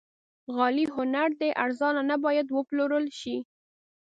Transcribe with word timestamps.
غالۍ 0.55 0.85
هنر 0.95 1.29
دی، 1.41 1.49
ارزانه 1.63 2.01
نه 2.09 2.15
باید 2.25 2.47
وپلورل 2.57 3.05
شي. 3.19 3.35